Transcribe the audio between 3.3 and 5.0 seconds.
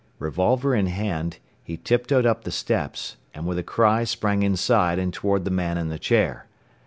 and with a cry sprang inside